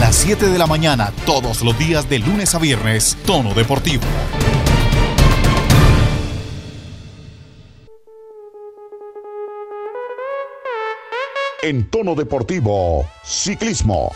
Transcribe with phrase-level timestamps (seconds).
[0.00, 4.04] las 7 de la mañana, todos los días de lunes a viernes, Tono Deportivo.
[11.62, 14.12] En Tono Deportivo, Ciclismo.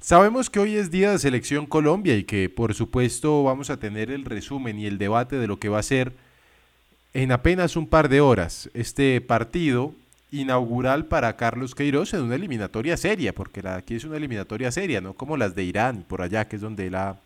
[0.00, 4.10] Sabemos que hoy es día de Selección Colombia y que por supuesto vamos a tener
[4.10, 6.12] el resumen y el debate de lo que va a ser
[7.12, 9.94] en apenas un par de horas este partido
[10.30, 15.00] inaugural para Carlos Queiroz en una eliminatoria seria, porque la aquí es una eliminatoria seria,
[15.00, 17.20] no como las de Irán y por allá, que es donde él ha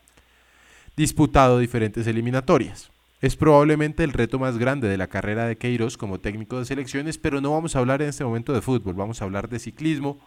[0.97, 2.91] disputado diferentes eliminatorias.
[3.21, 7.19] Es probablemente el reto más grande de la carrera de Queiroz como técnico de selecciones,
[7.19, 10.21] pero no vamos a hablar en este momento de fútbol, vamos a hablar de ciclismo,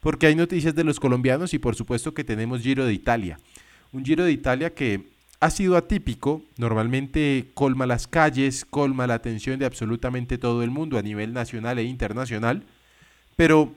[0.00, 3.38] porque hay noticias de los colombianos y por supuesto que tenemos Giro de Italia.
[3.92, 5.13] Un Giro de Italia que
[5.44, 10.96] ha sido atípico, normalmente colma las calles, colma la atención de absolutamente todo el mundo
[10.96, 12.62] a nivel nacional e internacional,
[13.36, 13.70] pero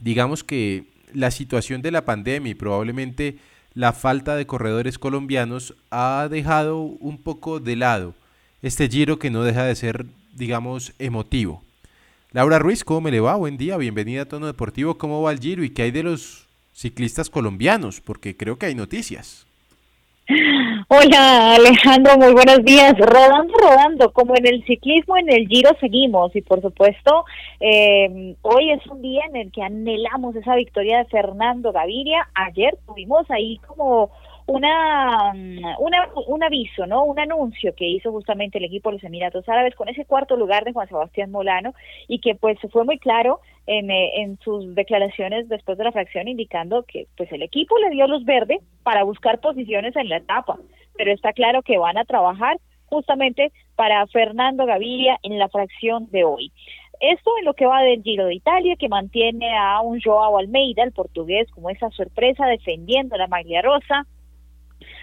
[0.00, 0.84] digamos que
[1.14, 3.38] la situación de la pandemia y probablemente
[3.72, 8.14] la falta de corredores colombianos ha dejado un poco de lado
[8.60, 10.04] este giro que no deja de ser,
[10.34, 11.64] digamos, emotivo.
[12.32, 13.34] Laura Ruiz, ¿cómo me le va?
[13.36, 14.98] Buen día, bienvenida a Tono Deportivo.
[14.98, 18.02] ¿Cómo va el Giro y qué hay de los ciclistas colombianos?
[18.02, 19.46] Porque creo que hay noticias.
[20.88, 22.94] Hola Alejandro, muy buenos días.
[22.98, 27.24] Rodando, rodando, como en el ciclismo, en el Giro seguimos y por supuesto
[27.60, 32.28] eh, hoy es un día en el que anhelamos esa victoria de Fernando Gaviria.
[32.34, 34.10] Ayer tuvimos ahí como
[34.46, 37.04] una, mm, una, un aviso, ¿no?
[37.04, 40.64] Un anuncio que hizo justamente el equipo de los Emiratos Árabes con ese cuarto lugar
[40.64, 41.74] de Juan Sebastián Molano
[42.08, 46.28] y que pues fue muy claro en, eh, en sus declaraciones después de la fracción
[46.28, 50.58] indicando que pues el equipo le dio luz verde para buscar posiciones en la etapa,
[50.96, 56.24] pero está claro que van a trabajar justamente para Fernando Gaviria en la fracción de
[56.24, 56.52] hoy.
[57.00, 60.84] Esto en lo que va del Giro de Italia, que mantiene a un Joao Almeida,
[60.84, 64.06] el portugués, como esa sorpresa defendiendo la maglia rosa,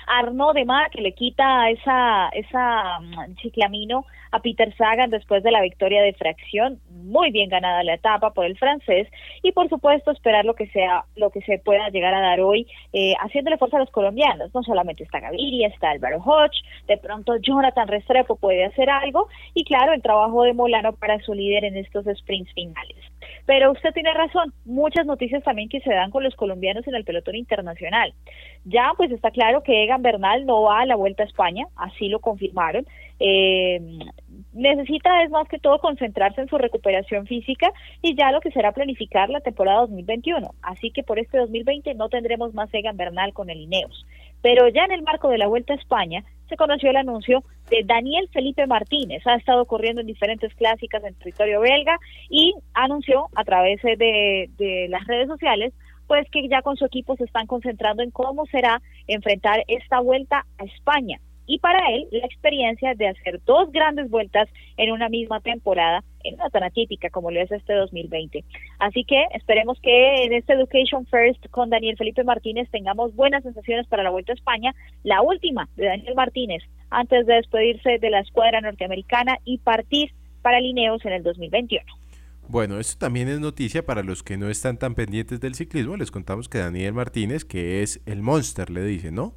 [0.10, 5.61] Arnaud Mar que le quita esa, esa mm, chiclamino a Peter Sagan después de la
[5.61, 9.08] victoria de fracción, muy bien ganada la etapa por el francés,
[9.42, 12.67] y por supuesto esperar lo que sea, lo que se pueda llegar a dar hoy,
[12.94, 14.54] eh, haciéndole fuerza a los colombianos.
[14.54, 19.64] No solamente está Gaviria, está Álvaro Hodge, de pronto Jonathan Restrepo puede hacer algo, y
[19.64, 22.98] claro, el trabajo de Molano para su líder en estos sprints finales.
[23.49, 27.04] Pero usted tiene razón, muchas noticias también que se dan con los colombianos en el
[27.04, 28.14] pelotón internacional.
[28.64, 32.09] Ya pues está claro que Egan Bernal no va a la Vuelta a España, así
[32.09, 32.86] lo confirmaron.
[33.20, 33.82] Eh,
[34.54, 37.73] necesita es más que todo concentrarse en su recuperación física
[38.04, 40.54] y ya lo que será planificar la temporada 2021.
[40.61, 44.05] Así que por este 2020 no tendremos más Egan Bernal con el Ineos.
[44.42, 47.83] Pero ya en el marco de la Vuelta a España se conoció el anuncio de
[47.86, 49.26] Daniel Felipe Martínez.
[49.27, 51.98] Ha estado corriendo en diferentes clásicas en territorio belga
[52.30, 55.73] y anunció a través de, de las redes sociales
[56.08, 60.44] pues que ya con su equipo se están concentrando en cómo será enfrentar esta vuelta
[60.58, 65.42] a España y para él la experiencia de hacer dos grandes vueltas en una misma
[65.42, 68.45] temporada, en una tan atípica como lo es este 2020.
[68.77, 73.88] Así que esperemos que en este Education First con Daniel Felipe Martínez tengamos buenas sensaciones
[73.88, 76.61] para la Vuelta a España, la última de Daniel Martínez
[76.92, 80.11] antes de despedirse de la escuadra norteamericana y partir
[80.43, 81.83] para Lineos en el 2021.
[82.48, 85.98] Bueno, esto también es noticia para los que no están tan pendientes del ciclismo.
[85.98, 89.33] Les contamos que Daniel Martínez, que es el Monster, le dice, ¿no?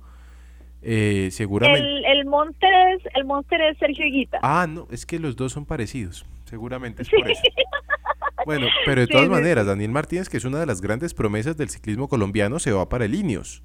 [0.83, 1.81] Eh, seguramente.
[1.81, 4.41] El, el, Monster es, el Monster es Sergio Higuita.
[4.43, 6.27] Ah, no, es que los dos son parecidos.
[6.45, 7.43] Seguramente es por eso.
[8.45, 11.69] Bueno, pero de todas maneras, Daniel Martínez, que es una de las grandes promesas del
[11.69, 13.63] ciclismo colombiano, se va para el Ineos.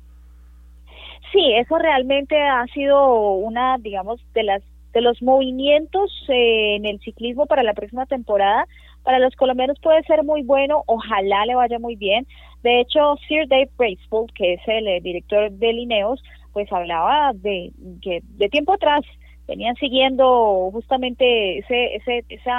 [1.31, 4.61] Sí, eso realmente ha sido una, digamos, de las
[4.93, 8.65] de los movimientos eh, en el ciclismo para la próxima temporada.
[9.03, 12.25] Para los colombianos puede ser muy bueno, ojalá le vaya muy bien.
[12.63, 16.21] De hecho, Sir Dave Bracewell, que es el eh, director de Ineos,
[16.57, 19.01] pues hablaba de que de tiempo atrás
[19.47, 22.49] venían siguiendo justamente ese, ese, ese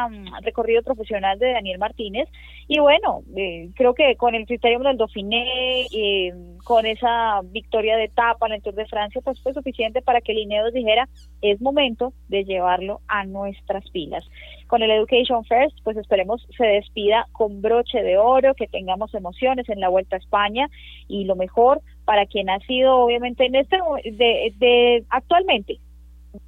[0.42, 2.28] recorrido profesional de Daniel Martínez
[2.70, 6.32] y bueno, eh, creo que con el criterio del Dauphiné, eh,
[6.64, 10.34] con esa victoria de etapa en el Tour de Francia, pues fue suficiente para que
[10.34, 11.08] Lineos dijera,
[11.40, 14.22] es momento de llevarlo a nuestras filas.
[14.66, 19.66] Con el Education First, pues esperemos se despida con broche de oro, que tengamos emociones
[19.70, 20.68] en la Vuelta a España
[21.08, 25.78] y lo mejor para quien ha sido obviamente en este de, de actualmente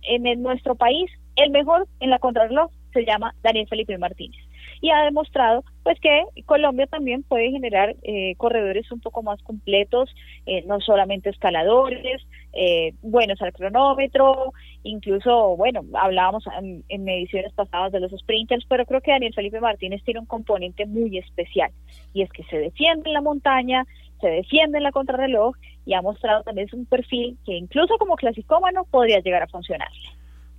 [0.03, 4.41] en nuestro país, el mejor en la contrarreloj se llama Daniel Felipe Martínez.
[4.83, 10.11] Y ha demostrado pues que Colombia también puede generar eh, corredores un poco más completos,
[10.47, 12.23] eh, no solamente escaladores,
[12.53, 14.53] eh, buenos al cronómetro,
[14.83, 19.61] incluso, bueno, hablábamos en, en, ediciones pasadas de los sprinters, pero creo que Daniel Felipe
[19.61, 21.71] Martínez tiene un componente muy especial
[22.13, 23.85] y es que se defiende en la montaña,
[24.21, 28.85] se defiende en la contrarreloj y ha mostrado también un perfil que incluso como clasicómano
[28.85, 29.89] podría llegar a funcionar.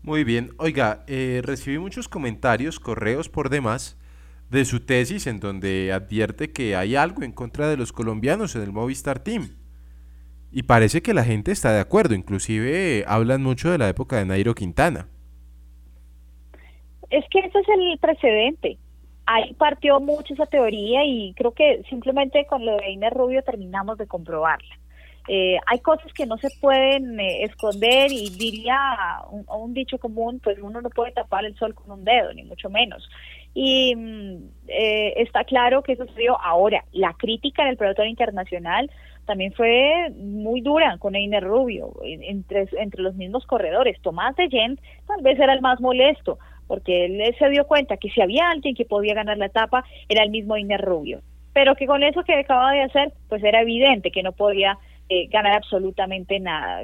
[0.03, 3.97] Muy bien, oiga, recibí muchos comentarios, correos por demás
[4.50, 8.63] de su tesis en donde advierte que hay algo en contra de los colombianos en
[8.63, 9.56] el Movistar Team.
[10.51, 14.25] Y parece que la gente está de acuerdo, inclusive hablan mucho de la época de
[14.25, 15.07] Nairo Quintana.
[17.09, 18.77] Es que ese es el precedente.
[19.25, 23.97] Ahí partió mucho esa teoría y creo que simplemente con lo de Inés Rubio terminamos
[23.97, 24.75] de comprobarla.
[25.27, 28.77] Eh, hay cosas que no se pueden eh, esconder y diría
[29.47, 32.69] un, dicho común, pues uno no puede tapar el sol con un dedo, ni mucho
[32.69, 33.07] menos.
[33.53, 34.38] Y mm,
[34.68, 36.83] eh, está claro que eso sucedió ahora.
[36.91, 38.89] La crítica en el pelotón internacional
[39.25, 44.01] también fue muy dura con Einer Rubio, entre, entre los mismos corredores.
[44.01, 48.09] Tomás de Gent tal vez era el más molesto, porque él se dio cuenta que
[48.09, 51.21] si había alguien que podía ganar la etapa, era el mismo Einer Rubio.
[51.53, 54.77] Pero que con eso que acaba de hacer, pues era evidente que no podía
[55.13, 56.83] eh, ganar absolutamente nada.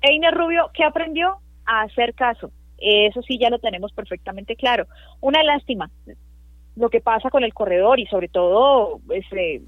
[0.00, 1.36] Einer Rubio, ¿qué aprendió?
[1.66, 4.86] A hacer caso, eso sí ya lo tenemos perfectamente claro.
[5.20, 5.90] Una lástima
[6.76, 9.60] lo que pasa con el corredor y sobre todo ese,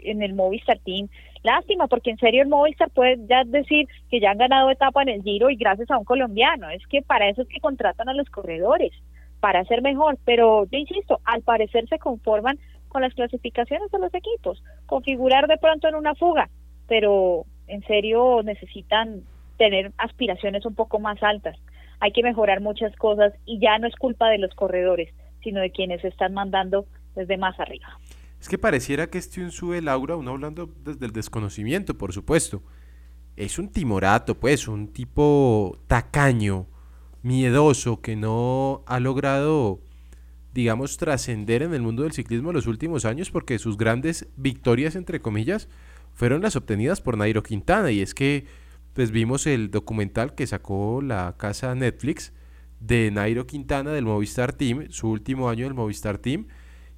[0.00, 1.08] en el Movistar Team.
[1.44, 5.10] Lástima, porque en serio el Movistar puede ya decir que ya han ganado etapa en
[5.10, 6.68] el Giro y gracias a un colombiano.
[6.70, 8.90] Es que para eso es que contratan a los corredores,
[9.38, 10.18] para ser mejor.
[10.24, 15.58] Pero yo insisto, al parecer se conforman con las clasificaciones de los equipos, configurar de
[15.58, 16.50] pronto en una fuga,
[16.90, 19.22] pero en serio necesitan
[19.56, 21.56] tener aspiraciones un poco más altas
[22.00, 25.14] hay que mejorar muchas cosas y ya no es culpa de los corredores,
[25.44, 27.86] sino de quienes están mandando desde más arriba.
[28.40, 32.62] Es que pareciera que este sube Laura, uno hablando desde el desconocimiento, por supuesto.
[33.36, 36.66] Es un timorato, pues, un tipo tacaño,
[37.22, 39.80] miedoso, que no ha logrado,
[40.54, 45.20] digamos, trascender en el mundo del ciclismo los últimos años porque sus grandes victorias, entre
[45.20, 45.68] comillas,
[46.20, 47.90] fueron las obtenidas por Nairo Quintana.
[47.90, 48.44] Y es que
[48.92, 52.34] pues vimos el documental que sacó la casa Netflix
[52.78, 56.48] de Nairo Quintana del Movistar Team, su último año del Movistar Team,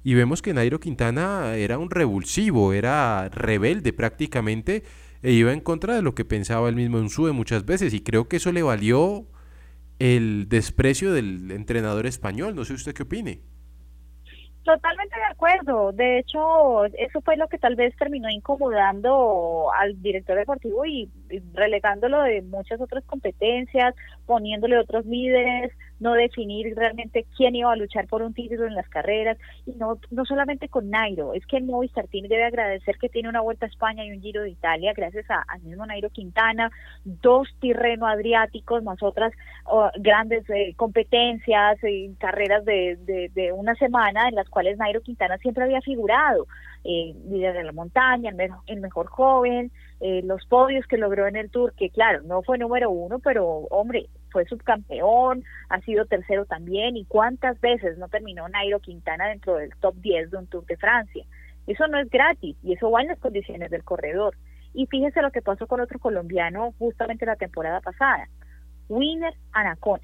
[0.03, 4.83] y vemos que Nairo Quintana era un revulsivo, era rebelde prácticamente,
[5.21, 8.01] e iba en contra de lo que pensaba él mismo en SUBE muchas veces, y
[8.01, 9.25] creo que eso le valió
[9.99, 13.52] el desprecio del entrenador español, no sé usted qué opine.
[14.63, 15.91] Totalmente de acuerdo.
[15.91, 21.11] De hecho, eso fue lo que tal vez terminó incomodando al director deportivo y,
[21.53, 23.93] relegándolo de muchas otras competencias,
[24.25, 28.87] poniéndole otros líderes, no definir realmente quién iba a luchar por un título en las
[28.89, 33.29] carreras y no no solamente con Nairo, es que Movistar Team debe agradecer que tiene
[33.29, 36.71] una Vuelta a España y un Giro de Italia gracias a, al mismo Nairo Quintana,
[37.05, 39.31] dos Tirreno Adriáticos más otras
[39.99, 45.37] grandes eh, competencias y carreras de, de, de una semana en las cuales Nairo Quintana
[45.37, 46.47] siempre había figurado,
[46.83, 49.71] eh, líder de la montaña, el, mejor, el mejor joven,
[50.05, 53.45] eh, los podios que logró en el Tour, que claro, no fue número uno, pero
[53.47, 59.55] hombre, fue subcampeón, ha sido tercero también, y cuántas veces no terminó Nairo Quintana dentro
[59.55, 61.23] del top 10 de un Tour de Francia.
[61.67, 64.35] Eso no es gratis y eso va en las condiciones del corredor.
[64.73, 68.27] Y fíjese lo que pasó con otro colombiano justamente la temporada pasada,
[68.89, 70.03] Winner Anacona,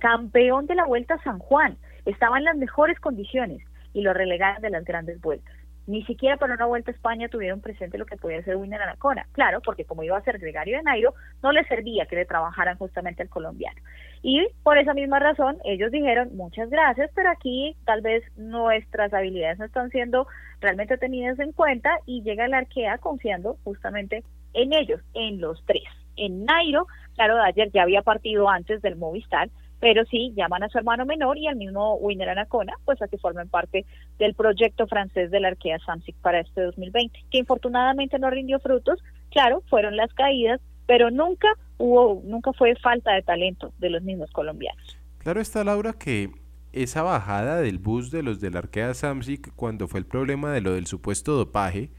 [0.00, 3.62] campeón de la Vuelta a San Juan, estaba en las mejores condiciones
[3.92, 5.54] y lo relegaron de las grandes vueltas.
[5.86, 9.26] Ni siquiera para una vuelta a España tuvieron presente lo que podía ser Winner Anacona.
[9.32, 12.78] Claro, porque como iba a ser gregario de Nairo, no le servía que le trabajaran
[12.78, 13.80] justamente al colombiano.
[14.22, 19.58] Y por esa misma razón, ellos dijeron, muchas gracias, pero aquí tal vez nuestras habilidades
[19.58, 20.28] no están siendo
[20.60, 24.22] realmente tenidas en cuenta y llega la arquea confiando justamente
[24.54, 25.82] en ellos, en los tres.
[26.16, 29.48] En Nairo, claro, ayer ya había partido antes del Movistar,
[29.82, 33.18] pero sí llaman a su hermano menor y al mismo Winner Anacona, pues a que
[33.18, 33.84] formen parte
[34.16, 39.02] del proyecto francés de la Arkea Samsic para este 2020, que infortunadamente no rindió frutos,
[39.32, 41.48] claro, fueron las caídas, pero nunca
[41.78, 44.96] hubo, nunca fue falta de talento de los mismos colombianos.
[45.18, 46.30] Claro está, Laura, que
[46.72, 50.60] esa bajada del bus de los de la Arkea Samsic cuando fue el problema de
[50.60, 51.90] lo del supuesto dopaje,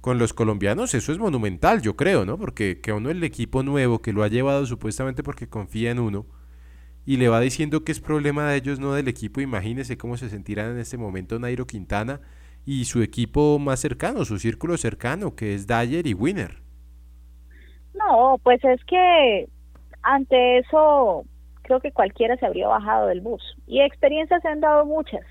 [0.00, 2.38] con los colombianos eso es monumental, yo creo, ¿no?
[2.38, 6.24] Porque que uno el equipo nuevo que lo ha llevado supuestamente porque confía en uno,
[7.10, 9.40] y le va diciendo que es problema de ellos, no del equipo.
[9.40, 12.20] Imagínese cómo se sentirán en este momento Nairo Quintana
[12.64, 16.62] y su equipo más cercano, su círculo cercano, que es Dyer y Winner.
[17.94, 19.48] No, pues es que
[20.02, 21.24] ante eso
[21.62, 23.42] creo que cualquiera se habría bajado del bus.
[23.66, 25.26] Y experiencias se han dado muchas.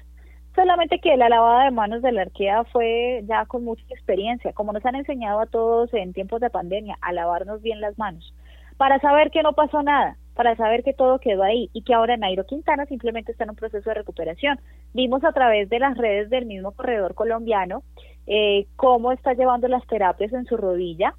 [0.55, 4.73] Solamente que la lavada de manos de la arquea fue ya con mucha experiencia, como
[4.73, 8.33] nos han enseñado a todos en tiempos de pandemia, a lavarnos bien las manos,
[8.75, 12.15] para saber que no pasó nada, para saber que todo quedó ahí y que ahora
[12.15, 14.57] Nairo Quintana simplemente está en un proceso de recuperación.
[14.93, 17.83] Vimos a través de las redes del mismo corredor colombiano
[18.25, 21.13] eh, cómo está llevando las terapias en su rodilla,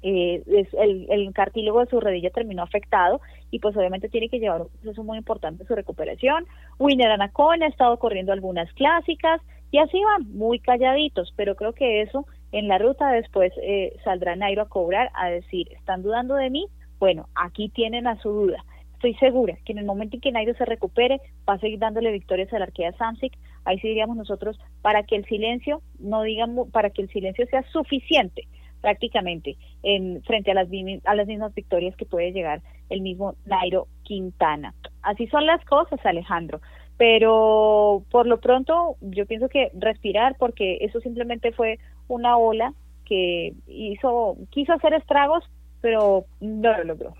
[0.00, 0.44] eh,
[0.78, 4.68] el, el, cartílago de su rodilla terminó afectado y pues obviamente tiene que llevar un
[4.68, 6.46] proceso muy importante su recuperación.
[6.78, 9.40] Winner Anacón ha estado corriendo algunas clásicas
[9.72, 14.36] y así van muy calladitos, pero creo que eso en la ruta después eh, saldrá
[14.36, 16.68] Nairo a cobrar, a decir, ¿están dudando de mí?
[16.98, 18.64] Bueno, aquí tienen a su duda.
[18.94, 22.10] Estoy segura que en el momento en que Nairo se recupere, va a seguir dándole
[22.12, 23.36] victorias a la arquea Samsic.
[23.64, 27.62] Ahí sí diríamos nosotros, para que el silencio, no digamos, para que el silencio sea
[27.70, 28.48] suficiente
[28.80, 30.68] prácticamente en, frente a las,
[31.04, 34.74] a las mismas victorias que puede llegar el mismo Nairo Quintana.
[35.02, 36.60] Así son las cosas, Alejandro.
[36.96, 42.72] Pero por lo pronto yo pienso que respirar porque eso simplemente fue una ola
[43.04, 45.44] que hizo quiso hacer estragos,
[45.80, 47.14] pero no lo logró.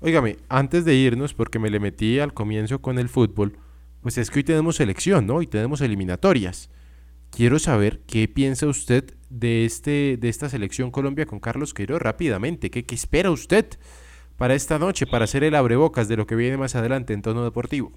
[0.00, 3.56] Óigame, antes de irnos, porque me le metí al comienzo con el fútbol,
[4.00, 5.42] pues es que hoy tenemos selección, ¿no?
[5.42, 6.70] Y tenemos eliminatorias.
[7.30, 12.70] Quiero saber qué piensa usted de, este, de esta selección Colombia con Carlos Queiroz rápidamente.
[12.70, 13.66] ¿Qué, ¿Qué espera usted
[14.36, 17.44] para esta noche, para hacer el abrebocas de lo que viene más adelante en tono
[17.44, 17.92] deportivo?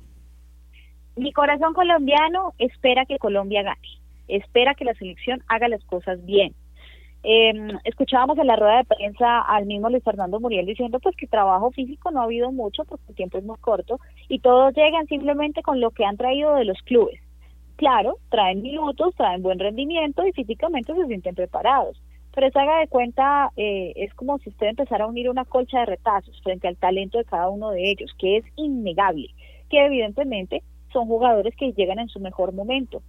[1.15, 6.53] Mi corazón colombiano espera que Colombia gane, espera que la selección haga las cosas bien.
[7.27, 7.53] Eh,
[7.85, 11.71] escuchábamos en la rueda de prensa al mismo Luis Fernando Muriel diciendo pues que trabajo
[11.71, 15.63] físico no ha habido mucho porque el tiempo es muy corto y todos llegan simplemente
[15.63, 17.19] con lo que han traído de los clubes
[17.75, 22.01] claro, traen minutos, traen buen rendimiento y físicamente se sienten preparados.
[22.33, 25.79] Pero esa haga de cuenta, eh, es como si usted empezara a unir una colcha
[25.79, 29.29] de retazos frente al talento de cada uno de ellos, que es innegable,
[29.69, 33.01] que evidentemente son jugadores que llegan en su mejor momento.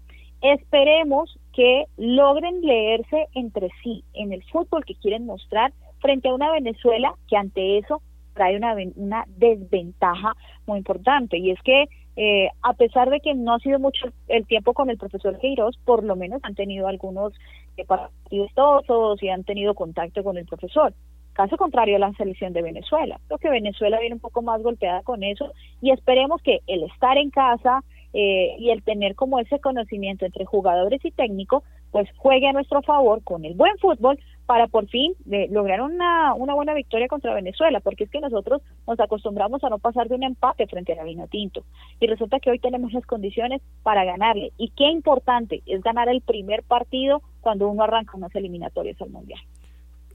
[0.42, 6.52] Esperemos que logren leerse entre sí en el fútbol que quieren mostrar frente a una
[6.52, 8.02] Venezuela que ante eso
[8.34, 10.34] trae una, una desventaja
[10.66, 11.86] muy importante y es que
[12.16, 15.78] eh, a pesar de que no ha sido mucho el tiempo con el profesor Queiroz,
[15.86, 17.32] por lo menos han tenido algunos
[17.78, 20.92] eh, partidos todos y han tenido contacto con el profesor.
[21.32, 23.18] Caso contrario a la selección de Venezuela.
[23.26, 27.16] Creo que Venezuela viene un poco más golpeada con eso y esperemos que el estar
[27.16, 27.82] en casa
[28.18, 32.80] eh, y el tener como ese conocimiento entre jugadores y técnico, pues juegue a nuestro
[32.80, 37.34] favor con el buen fútbol para por fin de, lograr una, una buena victoria contra
[37.34, 40.96] Venezuela, porque es que nosotros nos acostumbramos a no pasar de un empate frente a
[40.96, 41.64] la Vino Tinto.
[42.00, 44.50] Y resulta que hoy tenemos las condiciones para ganarle.
[44.56, 49.40] Y qué importante es ganar el primer partido cuando uno arranca unas eliminatorias al Mundial.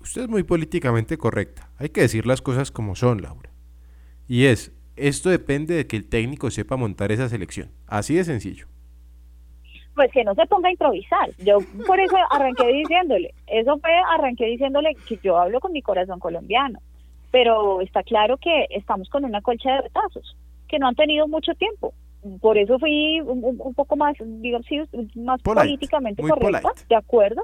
[0.01, 1.69] Usted es muy políticamente correcta.
[1.77, 3.51] Hay que decir las cosas como son, Laura.
[4.27, 4.71] Y es,
[5.07, 7.69] esto depende de que el técnico sepa montar esa selección.
[7.87, 8.67] Así de sencillo
[9.95, 11.29] pues que no se ponga a improvisar.
[11.37, 16.19] Yo por eso arranqué diciéndole, eso fue, arranqué diciéndole que yo hablo con mi corazón
[16.19, 16.79] colombiano,
[17.29, 21.53] pero está claro que estamos con una colcha de retazos, que no han tenido mucho
[21.55, 21.93] tiempo.
[22.39, 24.65] Por eso fui un, poco más, digamos,
[25.15, 27.43] más políticamente correcta, de acuerdo,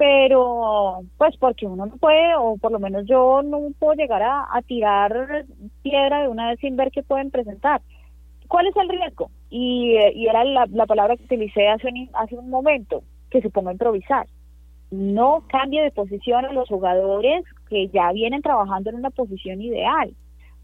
[0.00, 4.62] pero pues porque uno no puede, o por lo menos yo no puedo llegar a,
[4.66, 5.44] tirar
[5.82, 7.82] piedra de una vez sin ver qué pueden presentar.
[8.48, 9.30] ¿Cuál es el riesgo?
[9.50, 13.74] Y, era la, palabra que utilicé hace un, hace un momento, que se ponga a
[13.74, 14.26] improvisar.
[14.90, 20.14] No cambie de posición a los jugadores que ya vienen trabajando en una posición ideal.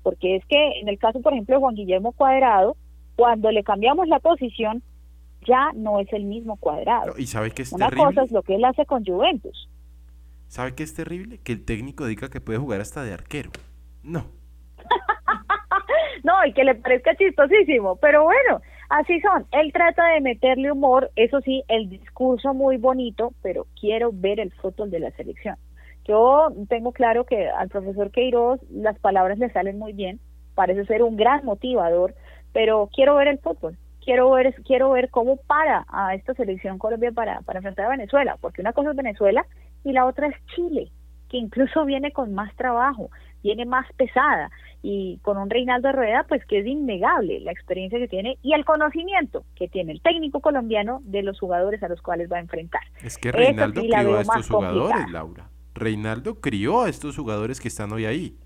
[0.03, 2.75] Porque es que en el caso, por ejemplo, de Juan Guillermo Cuadrado,
[3.17, 4.83] cuando le cambiamos la posición,
[5.47, 7.15] ya no es el mismo cuadrado.
[7.17, 9.69] ¿Y sabe que es Una cosa es lo que él hace con Juventus.
[10.49, 11.39] ¿Sabe qué es terrible?
[11.39, 13.51] Que el técnico diga que puede jugar hasta de arquero.
[14.03, 14.27] No.
[16.25, 19.47] no, y que le parezca chistosísimo, pero bueno, así son.
[19.53, 24.53] Él trata de meterle humor, eso sí, el discurso muy bonito, pero quiero ver el
[24.53, 25.57] fútbol de la selección.
[26.05, 30.21] Yo tengo claro que al profesor Queiroz las palabras le salen muy bien,
[30.55, 32.15] parece ser un gran motivador,
[32.53, 33.77] pero quiero ver el fútbol.
[34.07, 38.39] Quiero ver, quiero ver cómo para a esta selección Colombia para, para enfrentar a Venezuela,
[38.41, 39.45] porque una cosa es Venezuela
[39.83, 40.93] y la otra es Chile,
[41.29, 43.11] que incluso viene con más trabajo,
[43.43, 44.49] viene más pesada
[44.81, 48.65] y con un Reinaldo Rueda, pues que es innegable la experiencia que tiene y el
[48.65, 52.83] conocimiento que tiene el técnico colombiano de los jugadores a los cuales va a enfrentar.
[53.03, 55.51] Es que Reinaldo crió a estos jugadores, Laura.
[55.75, 58.39] Reinaldo crió a estos jugadores que están hoy ahí.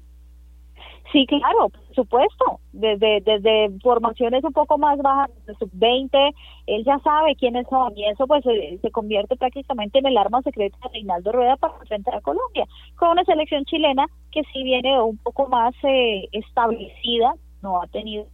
[1.12, 2.60] Sí, claro, por supuesto.
[2.72, 6.34] Desde, formaciones un poco más bajas, sub-20,
[6.66, 10.76] él ya sabe quiénes son y eso pues se, convierte prácticamente en el arma secreta
[10.84, 15.18] de Reinaldo Rueda para enfrentar a Colombia, con una selección chilena que sí viene un
[15.18, 18.26] poco más eh, establecida, no ha tenido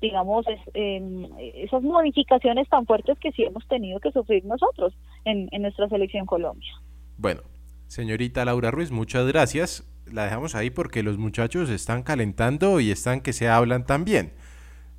[0.00, 4.94] digamos, em, esas modificaciones tan fuertes que sí hemos tenido que sufrir nosotros
[5.26, 6.72] en, en nuestra selección Colombia.
[7.18, 7.42] Bueno,
[7.86, 9.86] señorita Laura Ruiz, muchas gracias.
[10.12, 14.32] La dejamos ahí porque los muchachos están calentando y están que se hablan también.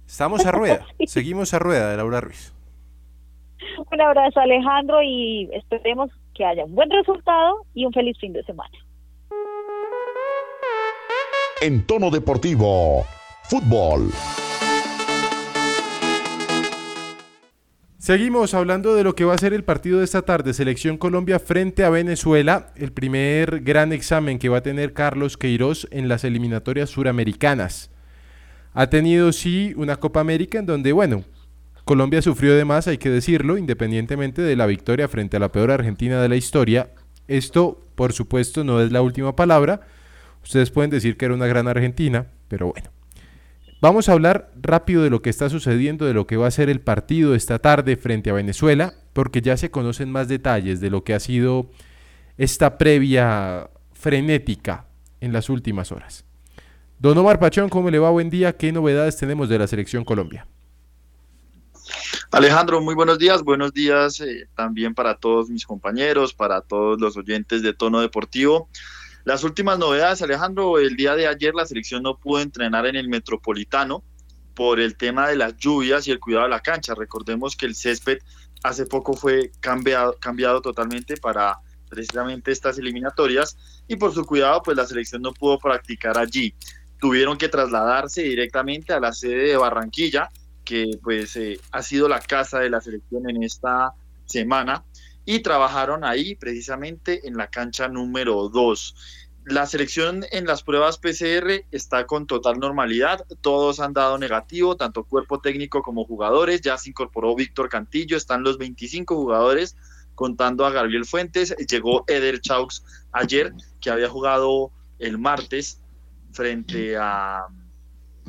[0.06, 2.54] Estamos a rueda, seguimos a rueda de Laura Ruiz.
[3.92, 8.44] Un abrazo Alejandro y esperemos que haya un buen resultado y un feliz fin de
[8.44, 8.78] semana.
[11.62, 13.06] En tono deportivo,
[13.44, 14.10] fútbol.
[18.02, 21.38] Seguimos hablando de lo que va a ser el partido de esta tarde, Selección Colombia
[21.38, 26.24] frente a Venezuela, el primer gran examen que va a tener Carlos Queiroz en las
[26.24, 27.92] eliminatorias suramericanas.
[28.74, 31.26] Ha tenido sí una Copa América en donde, bueno,
[31.86, 35.70] Colombia sufrió de más, hay que decirlo, independientemente de la victoria frente a la peor
[35.70, 36.90] Argentina de la historia.
[37.28, 39.82] Esto, por supuesto, no es la última palabra.
[40.44, 43.01] Ustedes pueden decir que era una gran Argentina, pero bueno.
[43.82, 46.70] Vamos a hablar rápido de lo que está sucediendo, de lo que va a ser
[46.70, 51.04] el partido esta tarde frente a Venezuela, porque ya se conocen más detalles de lo
[51.04, 51.72] que ha sido
[52.38, 54.86] esta previa frenética
[55.20, 56.26] en las últimas horas.
[57.00, 58.12] Don Omar Pachón, ¿cómo le va?
[58.12, 58.56] Buen día.
[58.56, 60.46] ¿Qué novedades tenemos de la selección Colombia?
[62.30, 63.42] Alejandro, muy buenos días.
[63.42, 68.70] Buenos días eh, también para todos mis compañeros, para todos los oyentes de Tono Deportivo.
[69.24, 73.08] Las últimas novedades, Alejandro, el día de ayer la selección no pudo entrenar en el
[73.08, 74.04] Metropolitano
[74.56, 76.96] por el tema de las lluvias y el cuidado de la cancha.
[76.96, 78.18] Recordemos que el césped
[78.64, 84.88] hace poco fue cambiado, totalmente para precisamente estas eliminatorias y por su cuidado pues la
[84.88, 86.56] selección no pudo practicar allí.
[87.00, 90.30] Tuvieron que trasladarse directamente a la sede de Barranquilla,
[90.64, 93.94] que pues eh, ha sido la casa de la selección en esta
[94.26, 94.84] semana
[95.32, 98.96] y trabajaron ahí precisamente en la cancha número 2.
[99.46, 105.06] La selección en las pruebas PCR está con total normalidad, todos han dado negativo, tanto
[105.06, 109.78] cuerpo técnico como jugadores, ya se incorporó Víctor Cantillo, están los 25 jugadores
[110.16, 112.84] contando a Gabriel Fuentes, llegó Eder Chaux
[113.14, 115.80] ayer, que había jugado el martes
[116.34, 117.46] frente a,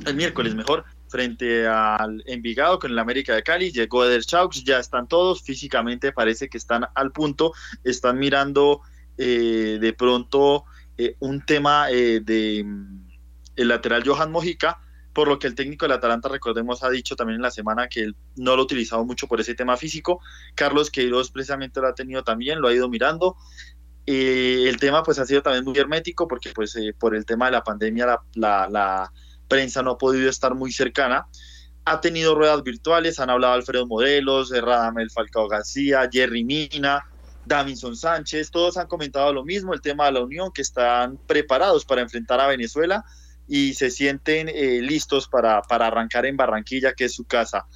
[0.06, 4.78] el miércoles mejor, frente al Envigado con el América de Cali, llegó Eder Chaux, ya
[4.78, 7.52] están todos, físicamente parece que están al punto,
[7.84, 8.80] están mirando
[9.18, 10.64] eh, de pronto
[10.96, 13.08] eh, un tema eh, de mm,
[13.56, 14.80] el lateral Johan Mojica,
[15.12, 18.12] por lo que el técnico del Atalanta, recordemos, ha dicho también en la semana que
[18.36, 20.20] no lo ha utilizado mucho por ese tema físico.
[20.54, 23.36] Carlos Queiroz precisamente lo ha tenido también, lo ha ido mirando.
[24.06, 27.62] el tema pues ha sido también muy hermético porque pues por el tema de la
[27.62, 29.12] pandemia la, la
[29.52, 31.26] prensa no ha podido estar muy cercana.
[31.84, 37.04] Ha tenido ruedas virtuales, han hablado Alfredo Modelos, Radamel Falcao García, Jerry Mina,
[37.44, 41.84] Davinson Sánchez, todos han comentado lo mismo, el tema de la Unión, que están preparados
[41.84, 43.04] para enfrentar a Venezuela
[43.46, 47.66] y se sienten eh, listos para, para, arrancar en Barranquilla, que es su casa.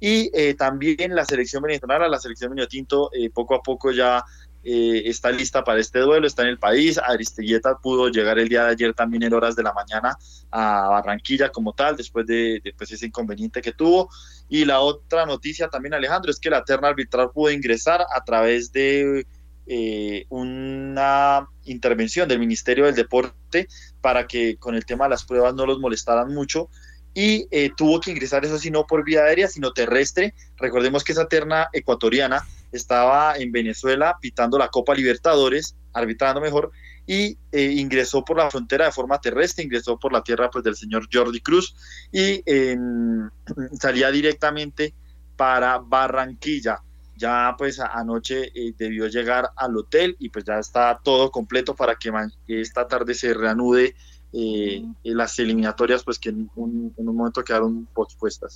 [0.00, 4.22] Y eh, también la selección venezolana, la selección Tinto, eh, poco a poco ya
[4.64, 6.98] eh, está lista para este duelo, está en el país.
[6.98, 10.16] Aristeguieta pudo llegar el día de ayer también en horas de la mañana
[10.50, 14.08] a Barranquilla como tal, después de, pues, ese inconveniente que tuvo.
[14.48, 18.70] Y la otra noticia también, Alejandro, es que la terna arbitral pudo ingresar a través
[18.72, 19.26] de
[19.66, 23.68] eh, una intervención del Ministerio del Deporte
[24.00, 26.68] para que con el tema de las pruebas no los molestaran mucho
[27.14, 30.34] y eh, tuvo que ingresar, eso sí, no por vía aérea, sino terrestre.
[30.56, 36.72] Recordemos que esa terna ecuatoriana estaba en Venezuela pitando la Copa Libertadores, arbitrando mejor,
[37.06, 40.76] y eh, ingresó por la frontera de forma terrestre, ingresó por la tierra pues, del
[40.76, 41.74] señor Jordi Cruz
[42.12, 42.42] y
[43.78, 44.94] salía directamente
[45.36, 46.82] para Barranquilla.
[47.16, 51.96] Ya pues anoche eh, debió llegar al hotel y pues ya está todo completo para
[51.96, 52.10] que
[52.48, 53.94] esta tarde se reanude
[54.32, 58.54] eh, las eliminatorias pues que en un, en un momento quedaron pospuestas.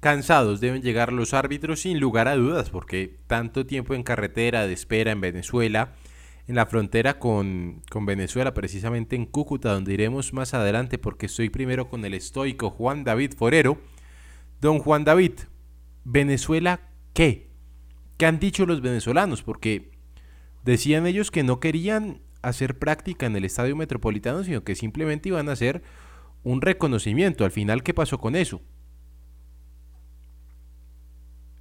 [0.00, 4.72] Cansados deben llegar los árbitros sin lugar a dudas, porque tanto tiempo en carretera de
[4.72, 5.94] espera en Venezuela,
[6.46, 11.50] en la frontera con, con, Venezuela, precisamente en Cúcuta, donde iremos más adelante, porque estoy
[11.50, 13.78] primero con el estoico Juan David Forero.
[14.60, 15.32] Don Juan David,
[16.04, 16.80] ¿Venezuela
[17.12, 17.50] qué?
[18.16, 19.42] ¿Qué han dicho los venezolanos?
[19.42, 19.90] Porque
[20.64, 25.48] decían ellos que no querían hacer práctica en el estadio metropolitano, sino que simplemente iban
[25.48, 25.82] a hacer
[26.44, 27.44] un reconocimiento.
[27.44, 28.62] Al final, ¿qué pasó con eso?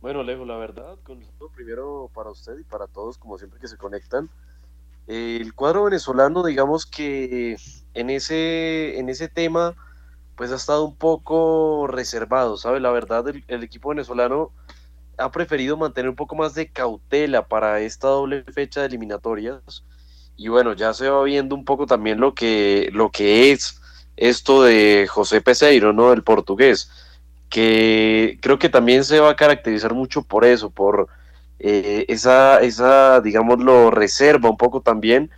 [0.08, 1.20] Bueno, Alejo, la verdad, con
[1.54, 4.30] primero para usted y para todos, como siempre que se conectan.
[5.06, 7.58] El cuadro venezolano, digamos que
[7.93, 9.76] en ese, en ese tema,
[10.38, 12.80] pues ha estado un poco reservado, ¿sabe?
[12.80, 14.54] La verdad, el, el equipo venezolano
[15.17, 19.84] ha preferido mantener un poco más de cautela para esta doble fecha de eliminatorias.
[20.38, 23.82] Y bueno, ya se va viendo un poco también lo que, lo que es
[24.15, 26.13] esto de José Peseiro, ¿no?
[26.13, 26.89] El portugués
[27.50, 31.08] que creo que también se va a caracterizar mucho por eso, por
[31.60, 35.32] eh, esa, esa, digámoslo, reserva un poco también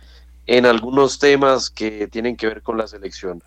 [0.46, 3.42] en algunos temas que tienen que ver con la selección.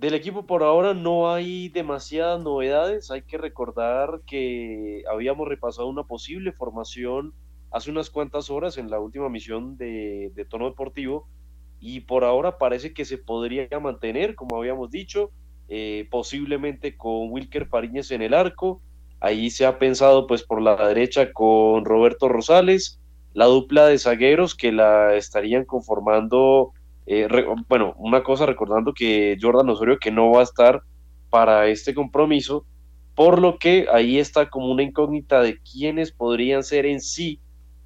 [0.00, 3.10] Del equipo por ahora no hay demasiadas novedades.
[3.10, 7.34] Hay que recordar que habíamos repasado una posible formación
[7.70, 11.28] hace unas cuantas horas en la última misión de, tono deportivo
[11.80, 15.32] y por ahora parece que se podría mantener, como habíamos dicho,
[15.72, 18.82] eh, posiblemente con Wilker Fariñez en el arco.
[19.20, 22.98] Ahí se ha pensado pues por la derecha con Roberto Rosales,
[23.34, 26.72] la dupla de zagueros que la estarían conformando
[27.06, 27.28] eh,
[27.68, 30.82] bueno, una cosa recordando que Jordan Osorio que no va a estar
[31.28, 32.66] para este compromiso,
[33.14, 37.38] por lo que ahí está como una incógnita de quiénes podrían ser en sí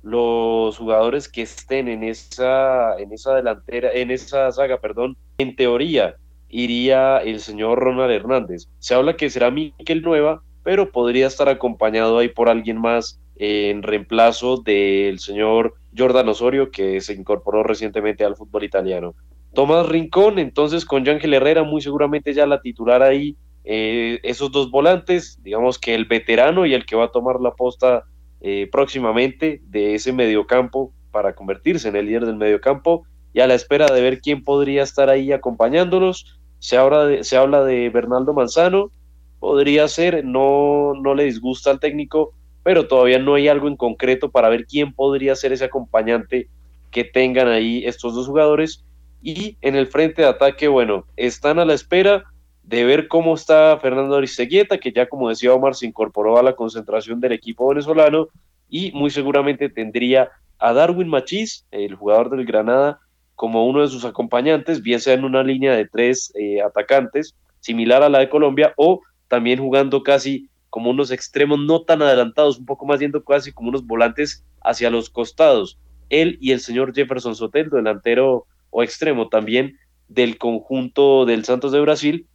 [0.02, 6.16] los jugadores que estén en esa, en esa delantera, en esa saga, perdón, en teoría
[6.54, 8.68] iría el señor Ronald Hernández.
[8.78, 13.82] Se habla que será Miquel Nueva, pero podría estar acompañado ahí por alguien más en
[13.82, 19.16] reemplazo del señor Jordan Osorio, que se incorporó recientemente al fútbol italiano.
[19.52, 24.70] Tomás Rincón, entonces con Ángel Herrera, muy seguramente ya la titular ahí, eh, esos dos
[24.70, 28.04] volantes, digamos que el veterano y el que va a tomar la posta
[28.40, 33.54] eh, próximamente de ese mediocampo para convertirse en el líder del mediocampo y a la
[33.54, 36.38] espera de ver quién podría estar ahí acompañándolos.
[36.64, 38.90] Se habla de, se habla de Bernardo Manzano,
[39.38, 44.30] podría ser, no, no le disgusta al técnico, pero todavía no hay algo en concreto
[44.30, 46.48] para ver quién podría ser ese acompañante
[46.90, 48.82] que tengan ahí estos dos jugadores.
[49.22, 52.24] Y en el frente de ataque, bueno, están a la espera
[52.62, 56.56] de ver cómo está Fernando Aristeguieta, que ya como decía Omar, se incorporó a la
[56.56, 58.28] concentración del equipo venezolano
[58.70, 63.00] y muy seguramente tendría a Darwin Machís, el jugador del Granada,
[63.34, 68.02] como uno de sus acompañantes, bien sea en una línea de tres eh, atacantes, similar
[68.02, 72.66] a la de Colombia, o también jugando casi como unos extremos no tan adelantados, un
[72.66, 75.78] poco más yendo casi como unos volantes hacia los costados.
[76.10, 81.80] Él y el señor Jefferson Soteldo, delantero o extremo también del conjunto del Santos de
[81.80, 82.26] Brasil,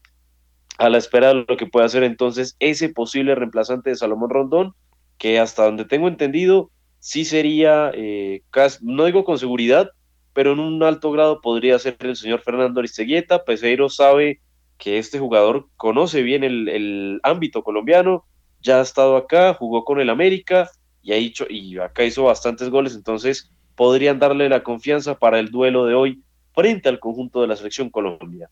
[0.77, 4.73] a la espera de lo que pueda hacer entonces ese posible reemplazante de Salomón Rondón,
[5.17, 8.41] que hasta donde tengo entendido, sí sería, eh,
[8.81, 9.91] no digo con seguridad,
[10.33, 13.43] pero en un alto grado podría ser el señor Fernando Aristeguieta.
[13.43, 14.39] Peseiro sabe
[14.77, 18.25] que este jugador conoce bien el, ámbito colombiano,
[18.61, 20.69] ya ha estado acá, jugó con el América
[21.01, 25.51] y, ha hecho, y acá hizo bastantes goles, entonces podrían darle la confianza para el
[25.51, 28.49] duelo de hoy frente al conjunto de la selección Colombia.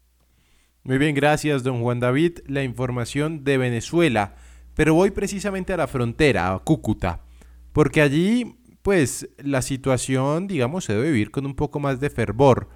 [0.84, 2.40] Muy bien, gracias don Juan David.
[2.48, 4.36] La información de Venezuela,
[4.74, 7.22] pero voy precisamente a la frontera, a Cúcuta,
[7.74, 8.57] porque allí
[8.88, 12.69] pues la situación, digamos, se debe vivir con un poco más de fervor,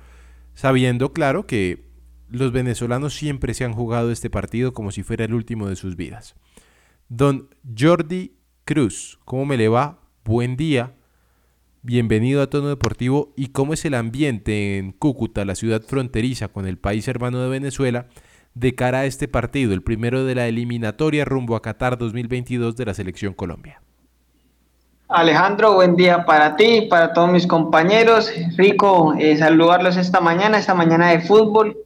[0.54, 1.86] sabiendo, claro, que
[2.28, 5.96] los venezolanos siempre se han jugado este partido como si fuera el último de sus
[5.96, 6.36] vidas.
[7.08, 7.48] Don
[7.80, 8.34] Jordi
[8.66, 10.02] Cruz, ¿cómo me le va?
[10.26, 10.96] Buen día.
[11.82, 13.34] Bienvenido a Tono Deportivo.
[13.38, 17.48] ¿Y cómo es el ambiente en Cúcuta, la ciudad fronteriza con el país hermano de
[17.48, 18.10] Venezuela,
[18.54, 22.86] de cara a este partido, el primero de la eliminatoria rumbo a Qatar 2022 de
[22.86, 23.82] la Selección Colombia?
[25.12, 28.32] Alejandro, buen día para ti, para todos mis compañeros.
[28.58, 31.78] Rico eh, saludarlos esta mañana, esta mañana de fútbol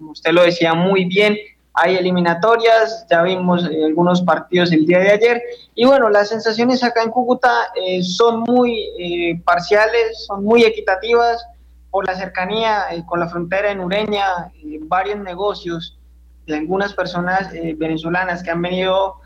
[0.00, 1.36] como usted lo decía muy bien,
[1.74, 5.42] hay eliminatorias, ya vimos eh, algunos partidos el día de ayer,
[5.74, 11.44] y bueno, las sensaciones acá en Cúcuta eh, son muy eh, parciales, son muy equitativas
[11.90, 14.50] por la cercanía con la frontera en Ureña,
[14.82, 15.98] varios negocios
[16.46, 19.16] de algunas personas venezolanas que han venido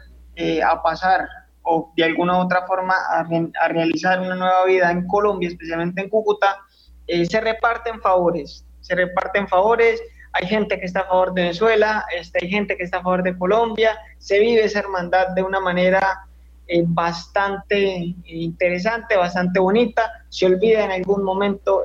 [0.66, 1.28] a pasar
[1.64, 3.26] o de alguna u otra forma a,
[3.60, 6.58] a, realizar una nueva vida en Colombia, especialmente en Cúcuta,
[7.06, 10.02] se reparten favores, se reparten favores.
[10.32, 13.22] Hay gente que está a favor de Venezuela, este, hay gente que está a favor
[13.22, 16.26] de Colombia, se vive esa hermandad de una manera
[16.66, 21.84] eh, bastante interesante, bastante bonita, se olvida en algún momento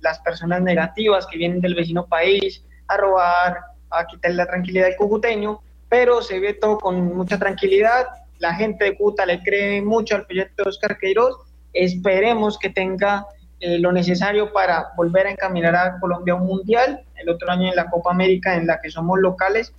[0.00, 3.58] las personas negativas que vienen del vecino país a robar,
[3.90, 8.06] a quitar la tranquilidad del cucuteño, pero se ve todo con mucha tranquilidad,
[8.40, 11.36] la gente de Cuta le cree mucho al proyecto de Oscar Queiroz,
[11.72, 13.26] esperemos que tenga
[13.60, 17.68] eh, lo necesario para volver a encaminar a Colombia a un mundial, el otro año
[17.68, 19.74] en la Copa América en la que somos locales.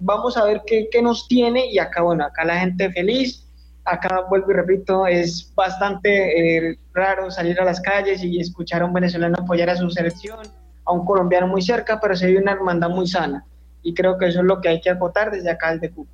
[0.00, 3.46] Vamos a ver qué, nos tiene y acá, bueno, acá la gente feliz,
[3.84, 8.86] acá vuelvo y repito, es bastante eh, raro salir a las calles y escuchar a
[8.86, 10.40] un venezolano apoyar a su selección,
[10.86, 13.44] a un colombiano muy cerca, pero se ve una hermandad muy sana.
[13.82, 16.08] Y creo que eso es lo que hay que acotar desde acá al de Cuba.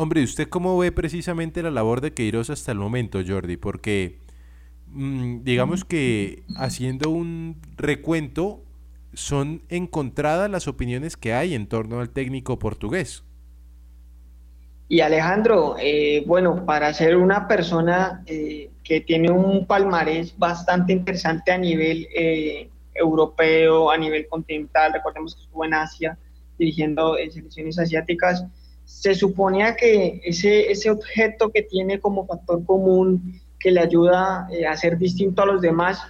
[0.00, 3.58] Hombre, ¿usted cómo ve precisamente la labor de Queiroz hasta el momento, Jordi?
[3.58, 4.18] Porque
[4.92, 8.62] Mm, digamos que haciendo un recuento,
[9.12, 13.24] son encontradas las opiniones que hay en torno al técnico portugués.
[14.88, 21.52] Y Alejandro, eh, bueno, para ser una persona eh, que tiene un palmarés bastante interesante
[21.52, 26.18] a nivel eh, europeo, a nivel continental, recordemos que estuvo en Asia
[26.58, 28.44] dirigiendo selecciones asiáticas,
[28.90, 34.76] se suponía que ese, ese objeto que tiene como factor común, que le ayuda a
[34.76, 36.00] ser distinto a los demás,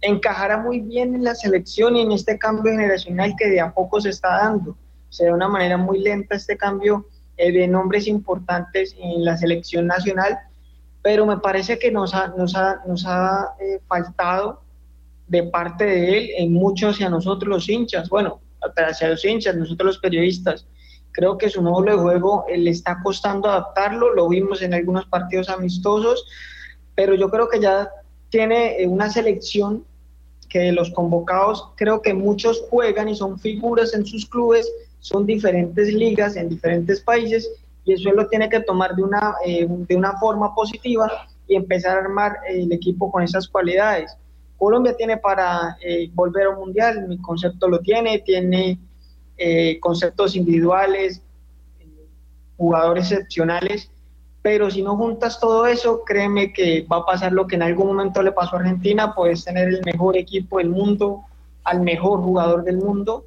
[0.00, 4.00] encajara muy bien en la selección y en este cambio generacional que de a poco
[4.00, 4.76] se está dando.
[5.08, 9.36] Se da de una manera muy lenta este cambio eh, de nombres importantes en la
[9.36, 10.38] selección nacional,
[11.02, 14.62] pero me parece que nos ha, nos ha, nos ha eh, faltado
[15.26, 18.40] de parte de él en mucho hacia nosotros los hinchas, bueno,
[18.76, 20.66] hacia los hinchas, nosotros los periodistas.
[21.16, 25.06] Creo que su módulo de juego eh, le está costando adaptarlo, lo vimos en algunos
[25.06, 26.26] partidos amistosos,
[26.94, 27.88] pero yo creo que ya
[28.28, 29.82] tiene una selección
[30.50, 35.24] que de los convocados creo que muchos juegan y son figuras en sus clubes, son
[35.24, 37.50] diferentes ligas en diferentes países
[37.86, 41.10] y eso lo tiene que tomar de una, eh, de una forma positiva
[41.48, 44.14] y empezar a armar eh, el equipo con esas cualidades.
[44.58, 48.78] Colombia tiene para eh, volver a un mundial, mi concepto lo tiene, tiene
[49.80, 51.22] conceptos individuales,
[52.56, 53.90] jugadores excepcionales,
[54.42, 57.88] pero si no juntas todo eso, créeme que va a pasar lo que en algún
[57.88, 61.22] momento le pasó a Argentina, puedes tener el mejor equipo del mundo,
[61.64, 63.26] al mejor jugador del mundo,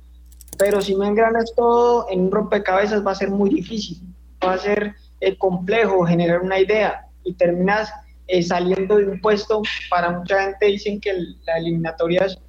[0.57, 3.97] pero si no engranas todo en un rompecabezas va a ser muy difícil,
[4.41, 7.91] va a ser eh, complejo generar una idea y terminas
[8.27, 12.39] eh, saliendo de un puesto, para mucha gente dicen que las eliminatorias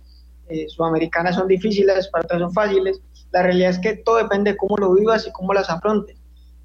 [0.48, 3.00] eh, sudamericanas son difíciles, para otras son fáciles,
[3.32, 6.16] la realidad es que todo depende de cómo lo vivas y cómo las afrontes.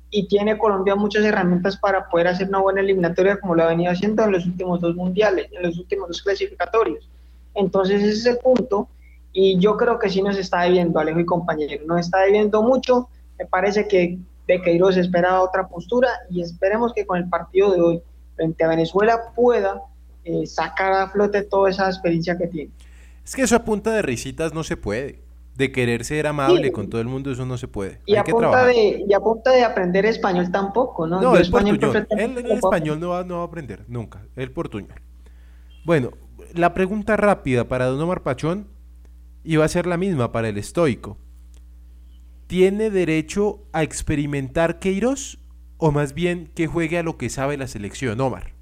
[0.10, 3.92] Y tiene Colombia muchas herramientas para poder hacer una buena eliminatoria como lo ha venido
[3.92, 7.10] haciendo en los últimos dos mundiales, en los últimos dos clasificatorios.
[7.54, 8.88] Entonces ese es el punto
[9.34, 13.10] y yo creo que sí nos está debiendo, Alejo y compañero, nos está debiendo mucho.
[13.38, 17.82] Me parece que de Queiroz esperaba otra postura y esperemos que con el partido de
[17.82, 18.02] hoy
[18.36, 19.82] frente a Venezuela pueda
[20.24, 22.72] eh, sacar a flote toda esa experiencia que tiene.
[23.24, 25.25] Es que eso a punta de risitas no se puede.
[25.56, 28.02] De querer ser amable con todo el mundo, eso no se puede.
[28.06, 31.22] Y, a punta de, y a punta de aprender español tampoco, ¿no?
[31.22, 34.26] No, el español, el español no va, no va a aprender, nunca.
[34.36, 35.02] El portuñol.
[35.86, 36.12] Bueno,
[36.54, 38.68] la pregunta rápida para Don Omar Pachón
[39.44, 41.18] y va a ser la misma para el estoico.
[42.48, 45.40] ¿Tiene derecho a experimentar Queiroz
[45.78, 48.54] o más bien que juegue a lo que sabe la selección, Omar?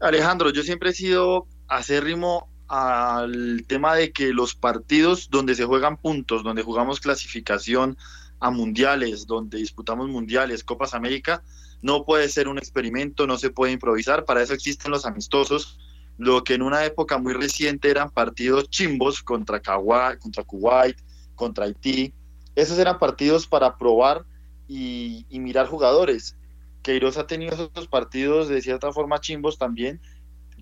[0.00, 5.96] Alejandro, yo siempre he sido acérrimo al tema de que los partidos donde se juegan
[5.96, 7.96] puntos, donde jugamos clasificación
[8.40, 11.42] a mundiales, donde disputamos mundiales, Copas América,
[11.82, 15.78] no puede ser un experimento, no se puede improvisar, para eso existen los amistosos,
[16.18, 20.96] lo que en una época muy reciente eran partidos chimbos contra, contra Kuwait,
[21.34, 22.12] contra Haití.
[22.54, 24.24] Esos eran partidos para probar
[24.66, 26.36] y, mirar jugadores.
[26.82, 30.00] Queiroz ha tenido esos partidos de cierta forma chimbos también,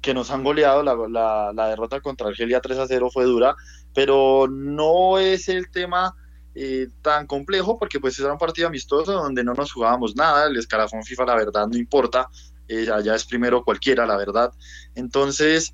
[0.04, 0.82] que nos han goleado.
[0.82, 3.56] La, la, derrota contra Argelia 3 a 0 fue dura,
[3.94, 6.14] pero no es el tema
[6.54, 10.46] eh, tan complejo porque pues era un partido amistoso donde no nos jugábamos nada.
[10.46, 12.28] El escalafón FIFA, la verdad, no importa
[12.68, 14.52] eh, allá es primero cualquiera, la verdad.
[14.94, 15.72] Entonces,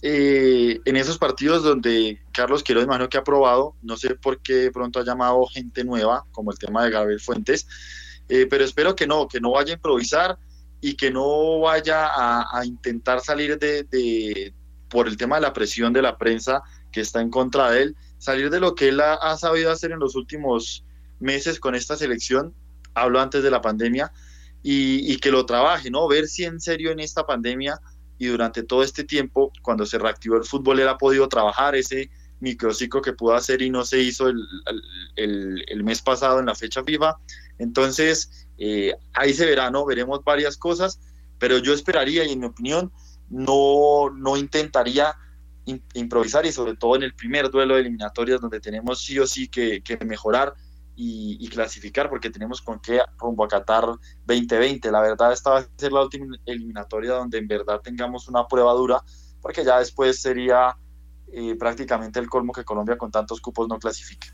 [0.00, 4.70] eh, en esos partidos donde Carlos Quiero imagino que ha probado, no sé por qué
[4.72, 7.66] pronto ha llamado gente nueva, como el tema de Gabriel Fuentes,
[8.30, 10.38] eh, pero espero que no, que no vaya a improvisar
[10.80, 14.54] y que no vaya a, intentar salir de,
[14.88, 16.62] por el tema de la presión de la prensa
[16.92, 19.98] que está en contra de él, salir de lo que él ha sabido hacer en
[19.98, 20.84] los últimos
[21.20, 22.54] meses con esta selección,
[22.94, 24.12] hablo antes de la pandemia,
[24.62, 26.06] y, que lo trabaje, ¿no?
[26.08, 27.80] Ver si en serio en esta pandemia
[28.18, 32.10] y durante todo este tiempo, cuando se reactivó el fútbol, él ha podido trabajar ese
[32.40, 34.44] microciclo que pudo hacer y no se hizo el,
[35.16, 37.16] el, mes pasado en la fecha FIFA.
[37.58, 39.86] Entonces, eh, ahí se verá, ¿no?
[39.86, 41.00] Veremos varias cosas,
[41.38, 42.92] pero yo esperaría y en mi opinión
[43.30, 45.14] no, no intentaría
[45.94, 49.48] improvisar y sobre todo en el primer duelo de eliminatorias donde tenemos sí o sí
[49.48, 50.54] que, mejorar
[50.96, 53.84] y, clasificar porque tenemos con qué rumbo a Qatar
[54.26, 54.90] 2020.
[54.90, 58.72] La verdad esta va a ser la última eliminatoria donde en verdad tengamos una prueba
[58.72, 59.02] dura
[59.40, 60.76] porque ya después sería
[61.32, 64.28] eh, prácticamente el colmo que Colombia con tantos cupos no clasifique.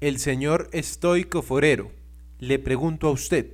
[0.00, 1.90] El señor Estoico Forero,
[2.38, 3.52] le pregunto a usted,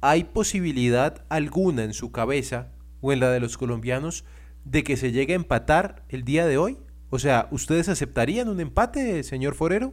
[0.00, 4.24] ¿hay posibilidad alguna en su cabeza o en la de los colombianos
[4.64, 6.78] de que se llegue a empatar el día de hoy?
[7.10, 9.92] O sea, ¿ustedes aceptarían un empate, señor Forero?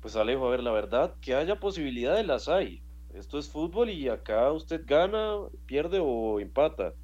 [0.00, 2.82] Pues Alejo, a ver, la verdad, que haya posibilidades las hay.
[3.12, 6.94] Esto es fútbol y acá usted gana, pierde o empata.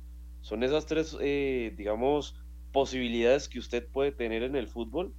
[0.43, 2.37] Son esas tres, eh, digamos,
[2.71, 5.15] posibilidades que usted puede tener en el fútbol.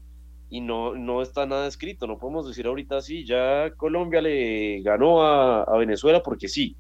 [0.50, 2.08] Y no, no está nada escrito.
[2.08, 6.78] No podemos decir ahorita sí, ya Colombia le ganó a, Venezuela porque sí.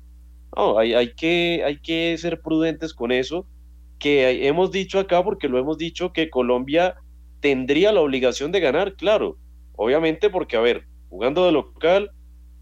[0.55, 3.47] No, hay, hay, que, hay que ser prudentes con eso,
[3.97, 6.95] que hemos dicho acá porque lo hemos dicho que Colombia
[7.39, 9.37] tendría la obligación de ganar, claro,
[9.75, 12.11] obviamente porque, a ver, jugando de local,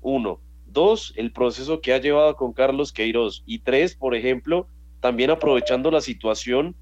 [0.01, 4.67] uno, dos, el proceso que ha llevado con Carlos Queiroz y tres, por ejemplo,
[5.01, 6.75] también aprovechando la situación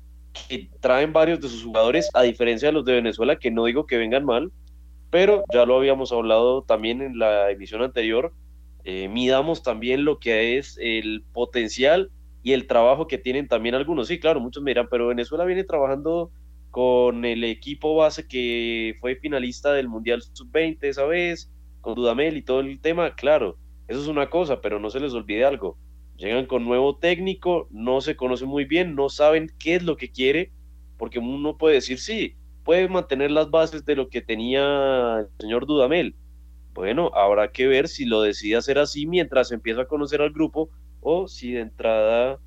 [0.47, 3.85] que traen varios de sus jugadores, a diferencia de los de Venezuela, que no digo
[3.85, 4.51] que vengan mal,
[5.09, 8.33] pero ya lo habíamos hablado también en la emisión anterior,
[8.83, 12.11] eh, midamos también lo que es el potencial
[12.43, 14.07] y el trabajo que tienen también algunos.
[14.07, 16.31] Sí, claro, muchos me dirán, pero Venezuela viene trabajando
[16.71, 22.43] con el equipo base que fue finalista del Mundial Sub-20 esa vez, con Dudamel y
[22.43, 25.77] todo el tema, claro, eso es una cosa, pero no se les olvide algo
[26.19, 30.12] Llegan con nuevo técnico, no se conocen muy bien, no saben qué es lo que
[30.12, 30.51] quiere,
[30.97, 35.65] porque uno puede decir, sí, puede mantener las bases de lo que tenía el señor
[35.65, 36.15] Dudamel.
[36.73, 40.69] Bueno, habrá que ver si lo decide hacer así mientras empieza a conocer al grupo
[40.99, 42.38] o si de entrada,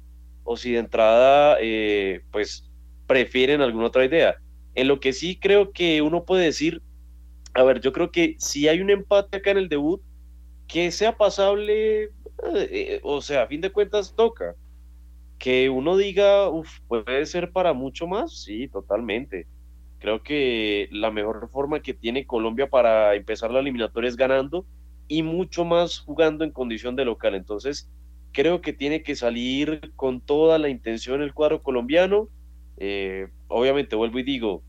[0.45, 2.71] o si de entrada, eh, pues
[3.07, 4.37] prefieren alguna otra idea.
[4.75, 6.83] En lo que sí creo que uno puede decir,
[7.55, 10.03] a ver, yo creo que si hay un empate acá en el debut,
[10.69, 12.11] que sea pasable,
[12.55, 14.55] eh, o sea, a fin de cuentas toca.
[15.39, 19.47] Que uno diga, uf, puede ser para mucho más, sí, totalmente.
[19.99, 24.65] Creo que la mejor forma que tiene Colombia para empezar la eliminatoria es ganando
[25.09, 27.35] y mucho más jugando en condición de local.
[27.35, 27.89] Entonces,
[28.33, 32.29] creo que tiene que salir con toda la intención el cuadro colombiano.
[32.79, 34.63] Eh, obviamente, vuelvo y digo,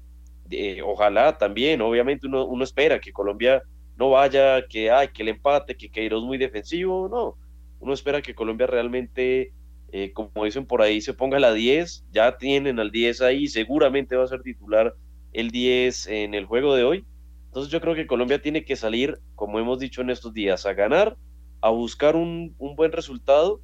[0.50, 3.64] eh, ojalá también, obviamente uno, uno, espera que Colombia
[3.96, 7.38] no vaya, que, ay, que el empate, que Queiroz muy defensivo, no,
[7.84, 9.52] uno espera que Colombia realmente,
[9.92, 12.06] eh, como dicen por ahí, se ponga la 10.
[12.12, 14.96] Ya tienen al 10 ahí, seguramente va a ser titular
[15.34, 17.06] el 10 en el juego de hoy.
[17.48, 20.74] Entonces yo creo que Colombia tiene que salir, como hemos dicho en estos días, a
[20.74, 21.18] ganar,
[21.60, 23.60] a buscar un, un buen resultado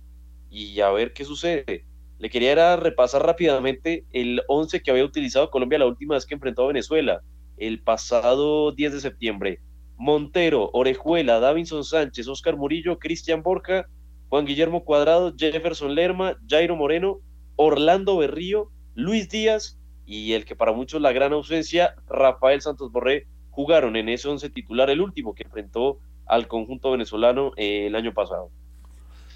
[0.50, 1.86] y a ver qué sucede.
[2.18, 6.66] Le quería repasar rápidamente el 11 que había utilizado Colombia la última vez que enfrentó
[6.66, 7.22] a Venezuela,
[7.56, 9.62] el pasado 10 de septiembre.
[9.96, 13.88] Montero, Orejuela, Davinson Sánchez, Oscar Murillo, Cristian Borja,
[14.30, 17.20] Juan Guillermo Cuadrado, Jefferson Lerma, Jairo Moreno,
[17.56, 23.28] Orlando Berrío, Luis Díaz y el que para muchos la gran ausencia, Rafael Santos Borré,
[23.50, 28.14] jugaron en ese once titular, el último que enfrentó al conjunto venezolano eh, el año
[28.14, 28.50] pasado.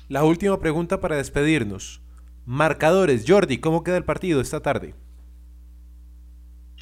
[0.09, 2.01] La última pregunta para despedirnos.
[2.45, 4.93] Marcadores, Jordi, ¿cómo queda el partido esta tarde?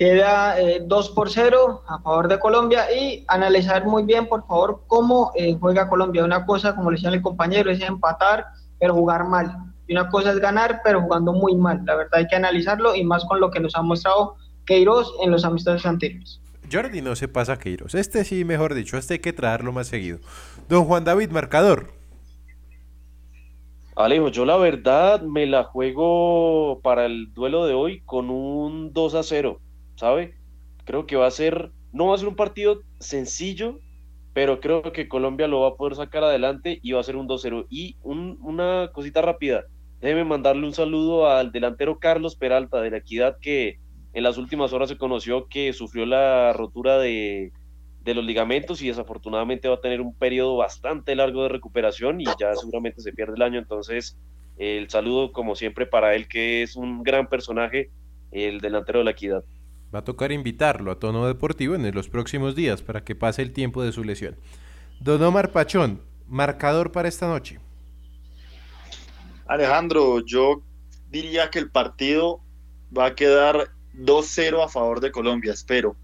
[0.02, 4.82] Queda 2 eh, por 0 a favor de Colombia y analizar muy bien, por favor,
[4.88, 6.26] cómo eh, juega Colombia.
[6.26, 8.48] Una cosa, como le decía el compañero, es empatar,
[8.80, 9.56] pero jugar mal.
[9.86, 11.84] Y una cosa es ganar, pero jugando muy mal.
[11.86, 15.30] La verdad hay que analizarlo y más con lo que nos ha mostrado Queiroz en
[15.30, 16.42] los amistosos anteriores.
[16.72, 17.94] Jordi no se pasa a Queiroz.
[17.94, 20.18] Este sí, mejor dicho, este hay que traerlo más seguido.
[20.68, 21.92] Don Juan David, marcador.
[23.96, 29.14] Alejo, yo la verdad me la juego para el duelo de hoy con un 2
[29.14, 29.60] a 0.
[30.02, 30.34] ¿Sabe?
[30.84, 33.80] Creo que va a ser, no va a ser un partido sencillo,
[34.34, 37.28] pero creo que Colombia lo va a poder sacar adelante y va a ser un
[37.28, 37.68] 2-0.
[37.70, 39.66] Y una cosita rápida,
[40.00, 43.78] déjeme mandarle un saludo al delantero Carlos Peralta de la Equidad que
[44.14, 47.52] en las últimas horas se conoció que sufrió la rotura de,
[48.04, 52.26] de los ligamentos y desafortunadamente va a tener un periodo bastante largo de recuperación y
[52.40, 53.60] ya seguramente se pierde el año.
[53.60, 54.18] Entonces,
[54.58, 57.92] el saludo como siempre para él que es un gran personaje,
[58.32, 59.44] el delantero de la Equidad.
[59.94, 63.52] Va a tocar invitarlo a tono deportivo en los próximos días para que pase el
[63.52, 64.38] tiempo de su lesión.
[65.00, 67.60] Don Omar Pachón, marcador para esta noche.
[69.48, 70.62] Alejandro, yo
[71.10, 72.40] diría que el partido
[72.98, 75.98] va a quedar 2-0 a favor de Colombia, espero.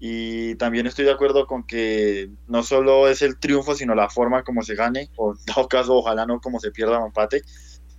[0.00, 4.42] Y también estoy de acuerdo con que no solo es el triunfo, sino la forma
[4.42, 7.42] como se gane, o en todo caso, ojalá no como se pierda un empate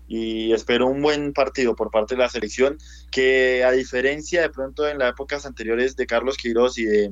[0.09, 2.79] y espero un buen partido por parte de la selección,
[3.11, 7.11] que a diferencia de pronto en las épocas anteriores de Carlos Queiroz y de,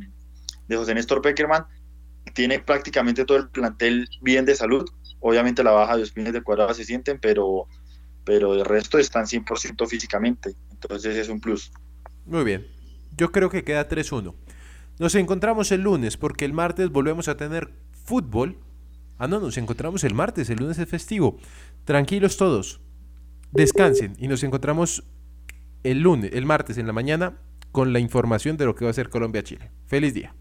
[0.67, 1.65] José Néstor Peckerman,
[2.33, 4.89] tiene prácticamente todo el plantel bien de salud.
[5.19, 7.67] Obviamente la baja de los pines de cuadrado se sienten, pero,
[8.25, 10.55] pero el resto están 100% físicamente.
[10.71, 11.71] Entonces es un plus.
[12.25, 12.65] Muy bien.
[13.15, 14.33] Yo creo que queda 3-1.
[14.97, 17.69] Nos encontramos el lunes porque el martes volvemos a tener
[18.05, 18.57] fútbol.
[19.19, 21.37] Ah, no, nos encontramos el martes, el lunes es festivo.
[21.85, 22.81] Tranquilos todos
[23.51, 25.03] descansen y nos encontramos
[25.83, 27.37] el lunes, el martes en la mañana
[27.71, 29.71] con la información de lo que va a ser Colombia-Chile.
[29.85, 30.33] Feliz día.